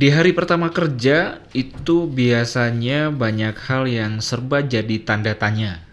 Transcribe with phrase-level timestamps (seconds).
[0.00, 5.84] Di hari pertama kerja itu biasanya banyak hal yang serba jadi tanda tanya.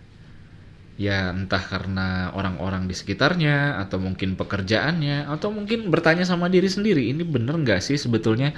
[0.95, 7.11] Ya entah karena orang-orang di sekitarnya atau mungkin pekerjaannya atau mungkin bertanya sama diri sendiri
[7.11, 8.55] ini bener nggak sih sebetulnya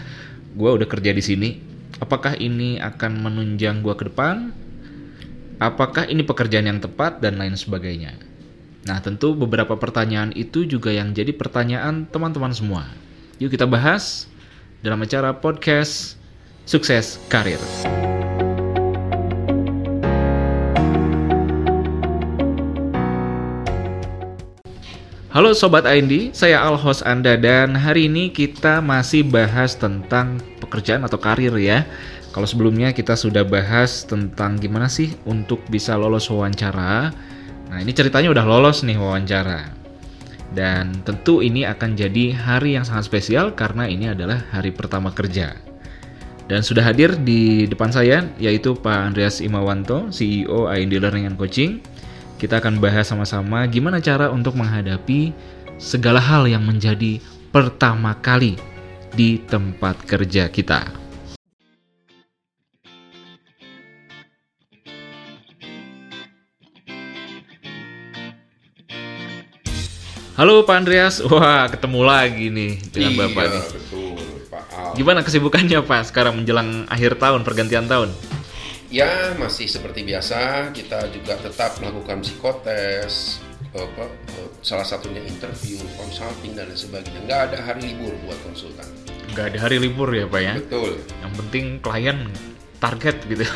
[0.54, 1.50] gue udah kerja di sini?
[1.98, 4.54] Apakah ini akan menunjang gue ke depan?
[5.58, 8.14] Apakah ini pekerjaan yang tepat dan lain sebagainya?
[8.86, 12.86] Nah tentu beberapa pertanyaan itu juga yang jadi pertanyaan teman-teman semua.
[13.42, 14.30] Yuk kita bahas
[14.80, 16.16] dalam acara podcast
[16.64, 17.60] Sukses Karir.
[25.30, 31.04] Halo Sobat AND, saya Al host Anda dan hari ini kita masih bahas tentang pekerjaan
[31.04, 31.84] atau karir ya.
[32.32, 37.12] Kalau sebelumnya kita sudah bahas tentang gimana sih untuk bisa lolos wawancara.
[37.70, 39.79] Nah ini ceritanya udah lolos nih wawancara.
[40.50, 45.54] Dan tentu ini akan jadi hari yang sangat spesial karena ini adalah hari pertama kerja.
[46.50, 51.78] Dan sudah hadir di depan saya yaitu Pak Andreas Imawanto, CEO IND Learning and Coaching.
[52.42, 55.30] Kita akan bahas sama-sama gimana cara untuk menghadapi
[55.78, 57.22] segala hal yang menjadi
[57.54, 58.58] pertama kali
[59.14, 61.09] di tempat kerja kita.
[70.40, 73.64] Halo Pak Andreas, wah ketemu lagi nih dengan iya, Bapak nih.
[73.76, 74.96] betul Pak Al.
[74.96, 78.08] Gimana kesibukannya Pak sekarang menjelang akhir tahun, pergantian tahun?
[78.88, 83.44] Ya masih seperti biasa kita juga tetap melakukan psikotes,
[83.76, 84.08] apa,
[84.40, 87.20] eh, salah satunya interview, consulting dan lain sebagainya.
[87.28, 88.88] Nggak ada hari libur buat konsultan.
[89.36, 90.56] Nggak ada hari libur ya Pak ya?
[90.56, 91.04] Betul.
[91.20, 92.32] Yang penting klien
[92.80, 93.44] target gitu.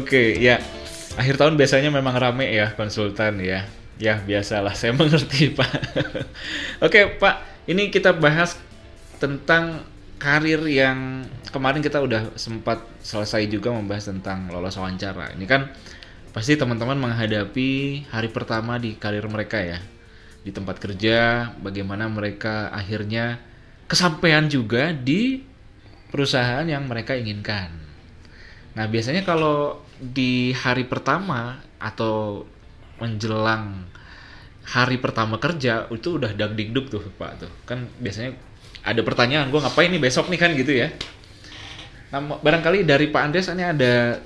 [0.00, 0.79] Oke, ya.
[1.18, 3.66] Akhir tahun biasanya memang rame ya konsultan ya.
[4.00, 5.70] Ya, biasalah saya mengerti, Pak.
[6.80, 7.66] Oke, Pak.
[7.68, 8.56] Ini kita bahas
[9.20, 9.84] tentang
[10.16, 15.36] karir yang kemarin kita udah sempat selesai juga membahas tentang lolos wawancara.
[15.36, 15.68] Ini kan
[16.32, 19.78] pasti teman-teman menghadapi hari pertama di karir mereka ya.
[20.40, 23.36] Di tempat kerja, bagaimana mereka akhirnya
[23.84, 25.44] kesampaian juga di
[26.08, 27.68] perusahaan yang mereka inginkan.
[28.72, 32.48] Nah, biasanya kalau di hari pertama atau
[32.96, 33.84] menjelang
[34.64, 37.52] hari pertama kerja itu udah dag digduk tuh Pak tuh.
[37.68, 38.36] Kan biasanya
[38.80, 40.88] ada pertanyaan, gue ngapain nih besok nih kan gitu ya.
[42.10, 44.18] Nah, barangkali dari Pak Andres ini ada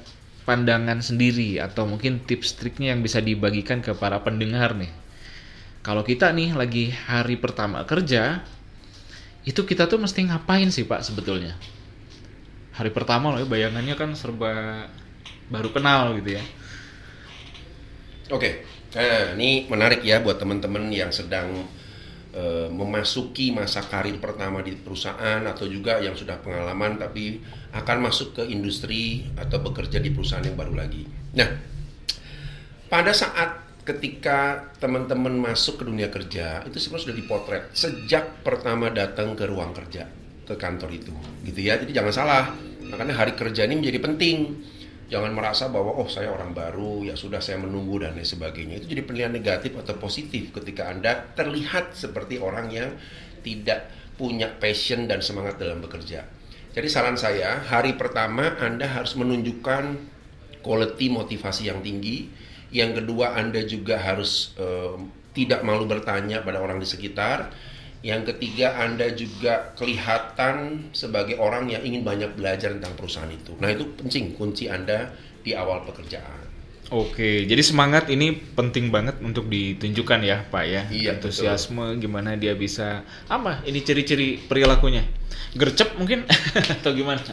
[0.46, 4.92] pandangan sendiri atau mungkin tips triknya yang bisa dibagikan ke para pendengar nih.
[5.84, 8.40] Kalau kita nih lagi hari pertama kerja,
[9.44, 11.56] itu kita tuh mesti ngapain sih Pak sebetulnya?
[12.72, 14.86] Hari pertama loh ya, bayangannya kan serba
[15.48, 16.44] baru kenal gitu ya.
[18.32, 18.64] Oke,
[18.96, 21.68] nah ini menarik ya buat teman-teman yang sedang
[22.32, 27.44] eh, memasuki masa karir pertama di perusahaan atau juga yang sudah pengalaman tapi
[27.76, 31.04] akan masuk ke industri atau bekerja di perusahaan yang baru lagi.
[31.36, 31.48] Nah,
[32.88, 39.36] pada saat ketika teman-teman masuk ke dunia kerja itu sebenarnya sudah dipotret sejak pertama datang
[39.36, 40.08] ke ruang kerja
[40.48, 41.12] ke kantor itu
[41.44, 42.44] gitu ya jadi jangan salah
[42.80, 44.36] makanya hari kerja ini menjadi penting
[45.08, 48.80] jangan merasa bahwa oh saya orang baru ya sudah saya menunggu dan lain sebagainya.
[48.80, 52.90] Itu jadi penilaian negatif atau positif ketika anda terlihat seperti orang yang
[53.44, 56.24] tidak punya passion dan semangat dalam bekerja.
[56.74, 60.10] Jadi saran saya hari pertama anda harus menunjukkan
[60.64, 62.30] quality motivasi yang tinggi.
[62.74, 64.96] Yang kedua anda juga harus eh,
[65.34, 67.50] tidak malu bertanya pada orang di sekitar
[68.04, 70.54] yang ketiga, Anda juga kelihatan
[70.92, 73.52] sebagai orang yang ingin banyak belajar tentang perusahaan itu.
[73.62, 74.98] Nah, itu penting kunci Anda
[75.44, 76.44] di awal pekerjaan.
[76.92, 78.26] Oke, jadi semangat ini
[78.58, 80.82] penting banget untuk ditunjukkan ya, Pak ya.
[80.92, 83.64] Iya, Antusiasme gimana dia bisa apa?
[83.64, 85.02] Ini ciri-ciri perilakunya.
[85.56, 86.28] Gercep mungkin
[86.76, 87.24] atau gimana?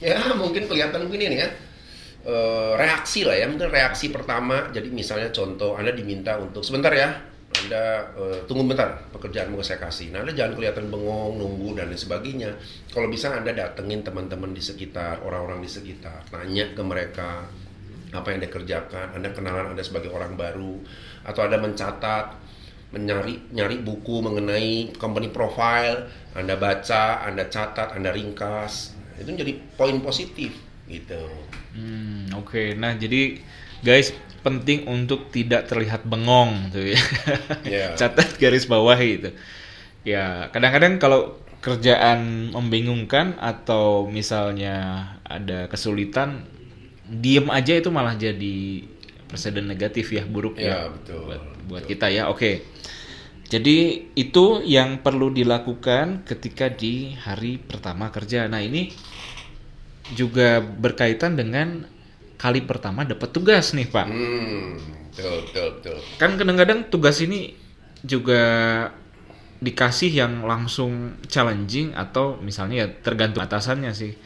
[0.00, 1.48] Ya, mungkin kelihatan mungkin ini ya.
[2.24, 4.68] eh, reaksi lah ya, mungkin reaksi pertama.
[4.76, 7.08] Jadi misalnya contoh Anda diminta untuk sebentar ya,
[7.60, 10.14] anda eh, tunggu bentar pekerjaan mau saya kasih.
[10.14, 12.50] Nah, Anda jangan kelihatan bengong, nunggu dan lain sebagainya.
[12.88, 17.44] Kalau bisa Anda datengin teman-teman di sekitar, orang-orang di sekitar, tanya ke mereka
[18.10, 20.80] apa yang Anda kerjakan, Anda kenalan Anda sebagai orang baru
[21.22, 22.26] atau Anda mencatat
[22.90, 28.98] mencari nyari buku mengenai company profile, Anda baca, Anda catat, Anda ringkas.
[29.14, 30.58] Itu menjadi poin positif
[30.90, 31.22] gitu.
[31.76, 32.74] Hmm, oke.
[32.74, 33.38] Nah, jadi
[33.86, 37.00] guys penting untuk tidak terlihat bengong tuh ya.
[37.64, 37.90] Yeah.
[38.00, 39.32] Catat garis bawah itu.
[40.02, 46.48] Ya, kadang-kadang kalau kerjaan membingungkan atau misalnya ada kesulitan,
[47.04, 48.88] diem aja itu malah jadi
[49.28, 51.90] presiden negatif ya buruk Ya, ya betul, buat, buat betul.
[51.94, 52.32] kita ya.
[52.32, 52.64] Oke.
[53.50, 58.46] Jadi itu yang perlu dilakukan ketika di hari pertama kerja.
[58.46, 58.94] Nah ini
[60.14, 61.86] juga berkaitan dengan
[62.40, 64.06] kali pertama dapat tugas nih Pak.
[64.08, 64.80] Hmm,
[65.12, 65.98] betul, betul, betul.
[66.16, 67.52] Kan kadang-kadang tugas ini
[68.00, 68.42] juga
[69.60, 74.16] dikasih yang langsung challenging atau misalnya ya tergantung atasannya sih.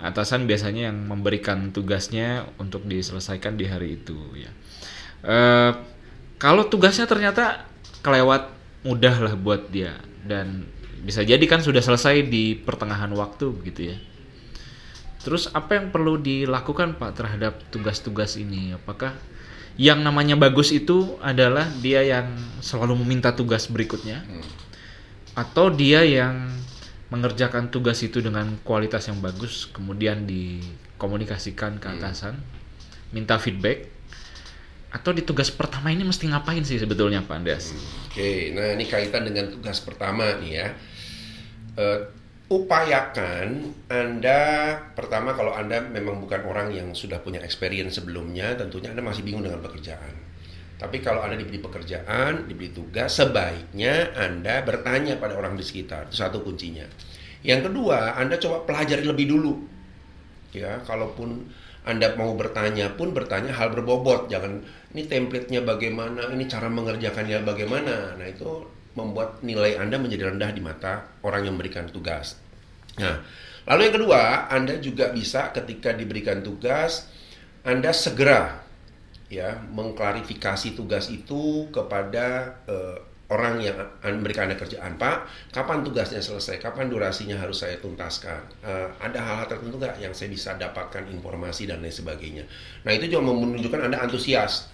[0.00, 4.48] Atasan biasanya yang memberikan tugasnya untuk diselesaikan di hari itu ya.
[5.28, 5.72] Eh,
[6.40, 7.68] kalau tugasnya ternyata
[8.00, 8.48] kelewat
[8.86, 10.64] mudah lah buat dia dan
[11.02, 13.96] bisa jadi kan sudah selesai di pertengahan waktu gitu ya.
[15.22, 18.74] Terus apa yang perlu dilakukan Pak terhadap tugas-tugas ini?
[18.74, 19.12] Apakah
[19.78, 24.26] yang namanya bagus itu adalah dia yang selalu meminta tugas berikutnya
[25.38, 26.50] atau dia yang
[27.14, 32.36] mengerjakan tugas itu dengan kualitas yang bagus kemudian dikomunikasikan ke atasan,
[33.14, 33.86] minta feedback
[34.90, 37.76] atau di tugas pertama ini mesti ngapain sih sebetulnya Pak Andas?
[38.10, 40.66] Oke, nah ini kaitan dengan tugas pertama nih ya.
[41.78, 41.98] Eh,
[42.48, 44.40] upayakan Anda
[44.96, 49.44] pertama kalau Anda memang bukan orang yang sudah punya experience sebelumnya, tentunya Anda masih bingung
[49.44, 50.16] dengan pekerjaan.
[50.80, 56.08] Tapi kalau Anda diberi pekerjaan, diberi tugas, sebaiknya Anda bertanya pada orang di sekitar.
[56.08, 56.88] Itu satu kuncinya.
[57.44, 59.52] Yang kedua, Anda coba pelajari lebih dulu.
[60.56, 61.50] Ya, kalaupun
[61.84, 64.64] Anda mau bertanya pun bertanya hal berbobot, jangan
[64.96, 68.16] ini template-nya bagaimana, ini cara mengerjakannya bagaimana.
[68.16, 68.64] Nah, itu
[68.98, 72.34] membuat nilai Anda menjadi rendah di mata orang yang memberikan tugas.
[72.98, 73.22] Nah,
[73.70, 77.06] lalu yang kedua, Anda juga bisa ketika diberikan tugas,
[77.62, 78.66] Anda segera
[79.30, 82.98] ya mengklarifikasi tugas itu kepada eh,
[83.28, 84.96] orang yang an- memberikan Anda kerjaan.
[84.96, 86.58] Pak, kapan tugasnya selesai?
[86.58, 88.40] Kapan durasinya harus saya tuntaskan?
[88.64, 92.44] Eh, ada hal-hal tertentu nggak yang saya bisa dapatkan informasi dan lain sebagainya.
[92.82, 94.72] Nah, itu juga menunjukkan Anda antusias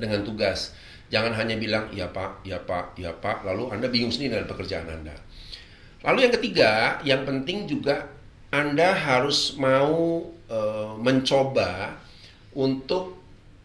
[0.00, 0.74] dengan tugas.
[1.10, 4.86] Jangan hanya bilang, ya Pak, ya Pak, ya Pak, lalu Anda bingung sendiri dengan pekerjaan
[4.86, 5.14] Anda.
[6.06, 6.70] Lalu yang ketiga,
[7.02, 8.06] yang penting juga
[8.54, 11.98] Anda harus mau eh, mencoba
[12.54, 13.18] untuk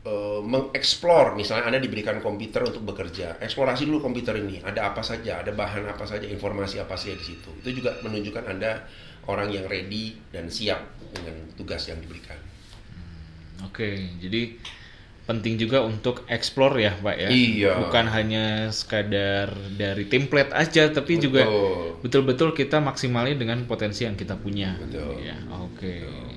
[0.10, 5.46] eh, mengeksplor, misalnya Anda diberikan komputer untuk bekerja, eksplorasi dulu komputer ini, ada apa saja,
[5.46, 7.54] ada bahan apa saja, informasi apa saja di situ.
[7.62, 8.90] Itu juga menunjukkan Anda
[9.30, 10.82] orang yang ready dan siap
[11.14, 12.38] dengan tugas yang diberikan.
[13.64, 14.60] Oke, jadi
[15.25, 17.30] penting juga untuk explore ya Pak ya.
[17.33, 17.74] Iya.
[17.81, 21.98] Bukan hanya sekadar dari template aja, tapi juga Betul.
[22.06, 24.77] betul-betul kita maksimalin dengan potensi yang kita punya.
[24.77, 25.18] Betul.
[25.25, 25.94] Ya, oke.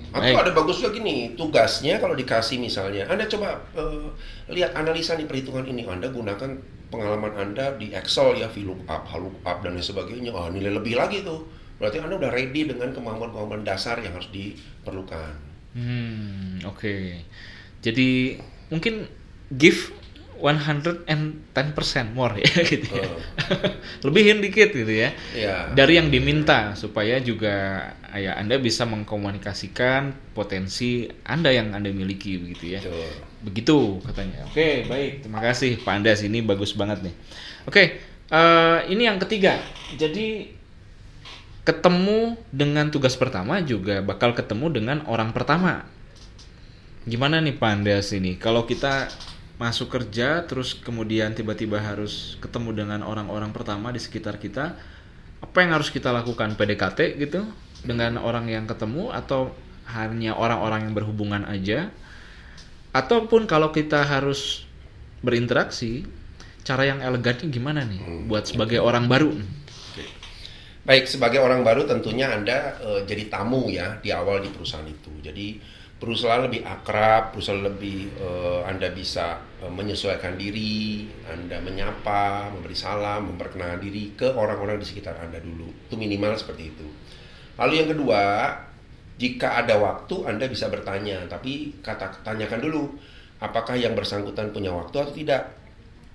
[0.09, 0.41] Atau Baik.
[0.41, 4.09] ada bagus juga gini, tugasnya kalau dikasih misalnya, Anda coba eh,
[4.57, 6.57] lihat analisa nih perhitungan ini, Anda gunakan
[6.89, 10.33] pengalaman Anda di Excel ya, VLOOKUP, HLOOKUP dan lain sebagainya.
[10.33, 11.45] Wah, nilai lebih lagi tuh.
[11.77, 15.37] Berarti Anda udah ready dengan kemampuan-kemampuan dasar yang harus diperlukan.
[15.77, 17.21] Hmm, oke.
[17.85, 19.09] Jadi mungkin
[19.53, 19.93] give
[20.39, 21.11] 110%
[22.15, 23.07] more ya gitu ya.
[23.11, 23.19] Oh.
[24.07, 25.11] Lebihin dikit gitu ya.
[25.35, 25.75] Ya.
[25.75, 32.79] Dari yang diminta supaya juga ya Anda bisa mengkomunikasikan potensi Anda yang Anda miliki begitu
[32.79, 32.81] ya.
[32.81, 33.11] Betul.
[33.39, 34.47] Begitu katanya.
[34.47, 35.27] Oke, baik.
[35.27, 37.15] Terima kasih Pak Andas ini bagus banget nih.
[37.67, 37.83] Oke,
[38.31, 39.59] eh, ini yang ketiga.
[39.99, 40.55] Jadi
[41.67, 45.85] ketemu dengan tugas pertama juga bakal ketemu dengan orang pertama.
[47.09, 48.37] Gimana nih Pak Andas ini?
[48.37, 49.09] Kalau kita
[49.57, 54.77] masuk kerja terus kemudian tiba-tiba harus ketemu dengan orang-orang pertama di sekitar kita,
[55.41, 56.53] apa yang harus kita lakukan?
[56.53, 57.49] PDKT gitu
[57.81, 59.57] dengan orang yang ketemu atau
[59.89, 61.89] hanya orang-orang yang berhubungan aja?
[62.93, 64.69] Ataupun kalau kita harus
[65.25, 66.05] berinteraksi,
[66.61, 69.33] cara yang elegannya gimana nih buat sebagai orang baru?
[70.85, 75.09] Baik, sebagai orang baru tentunya Anda eh, jadi tamu ya di awal di perusahaan itu.
[75.25, 82.79] Jadi perusahaan lebih akrab, perusahaan lebih eh, Anda bisa eh, menyesuaikan diri, Anda menyapa, memberi
[82.79, 85.69] salam, memperkenalkan diri ke orang-orang di sekitar Anda dulu.
[85.91, 86.87] Itu minimal seperti itu.
[87.59, 88.23] Lalu yang kedua,
[89.19, 92.95] jika ada waktu Anda bisa bertanya, tapi kata tanyakan dulu
[93.43, 95.59] apakah yang bersangkutan punya waktu atau tidak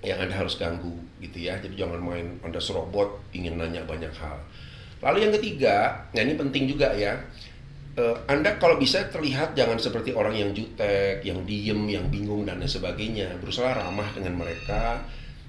[0.04, 1.60] yang Anda harus ganggu gitu ya.
[1.60, 4.40] Jadi jangan main Anda serobot ingin nanya banyak hal.
[5.04, 7.20] Lalu yang ketiga, nah ini penting juga ya.
[7.94, 12.58] Eh, anda kalau bisa terlihat jangan seperti orang yang jutek, yang diem, yang bingung dan
[12.58, 13.38] lain sebagainya.
[13.38, 14.98] Berusaha ramah dengan mereka.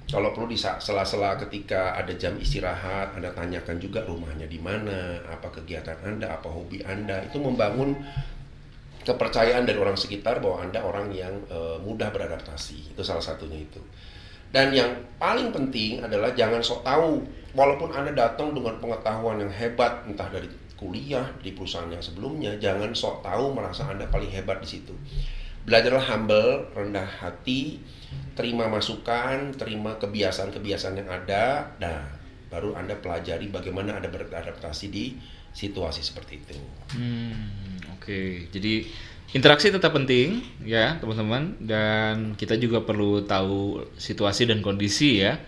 [0.06, 5.50] Kalau perlu di sela-sela ketika ada jam istirahat, Anda tanyakan juga rumahnya di mana, apa
[5.50, 7.26] kegiatan Anda, apa hobi Anda.
[7.26, 7.98] Itu membangun
[9.02, 12.94] kepercayaan dari orang sekitar bahwa Anda orang yang eh, mudah beradaptasi.
[12.94, 13.82] Itu salah satunya itu.
[14.54, 17.26] Dan yang paling penting adalah jangan sok tahu.
[17.58, 22.92] Walaupun Anda datang dengan pengetahuan yang hebat, entah dari kuliah di perusahaan yang sebelumnya, jangan
[22.92, 24.94] sok tahu merasa Anda paling hebat di situ.
[25.66, 27.82] belajarlah humble, rendah hati,
[28.38, 31.74] terima masukan, terima kebiasaan-kebiasaan yang ada.
[31.82, 32.06] Nah,
[32.46, 35.18] baru Anda pelajari bagaimana Anda beradaptasi di
[35.50, 36.54] situasi seperti itu.
[36.94, 38.06] Hmm, oke.
[38.06, 38.28] Okay.
[38.54, 38.86] Jadi
[39.34, 45.40] interaksi tetap penting ya, teman-teman dan kita juga perlu tahu situasi dan kondisi ya.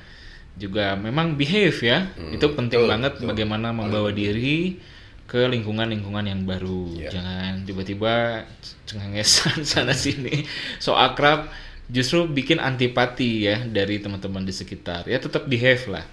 [0.59, 2.11] Juga memang behave ya.
[2.19, 3.27] Hmm, itu penting betul, banget betul.
[3.31, 4.83] bagaimana membawa diri
[5.29, 6.89] ke lingkungan-lingkungan yang baru.
[6.97, 7.13] Yeah.
[7.13, 8.43] Jangan tiba-tiba
[8.89, 10.49] cengengesan sana sini
[10.81, 11.53] so akrab
[11.93, 15.05] justru bikin antipati ya dari teman-teman di sekitar.
[15.05, 16.05] Ya tetap behave lah.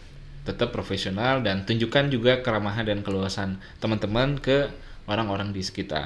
[0.43, 4.67] Tetap profesional dan tunjukkan juga keramahan dan keluasan teman-teman ke
[5.07, 6.05] orang-orang di sekitar.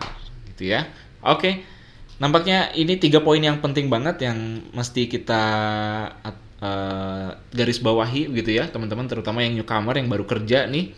[0.54, 0.86] Gitu ya.
[1.26, 1.66] Oke.
[2.20, 5.44] Nampaknya ini tiga poin yang penting banget yang mesti kita
[6.60, 10.92] uh, garis bawahi gitu ya, teman-teman terutama yang newcomer yang baru kerja nih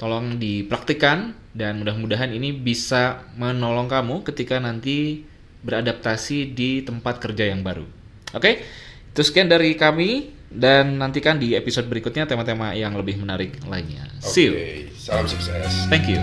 [0.00, 5.28] tolong dipraktikkan dan mudah-mudahan ini bisa menolong kamu ketika nanti
[5.60, 7.84] beradaptasi di tempat kerja yang baru.
[8.32, 8.64] Oke,
[9.12, 14.08] itu sekian dari kami dan nantikan di episode berikutnya tema-tema yang lebih menarik lainnya.
[14.24, 14.54] See you.
[14.96, 15.84] Salam sukses.
[15.92, 16.18] Thank you.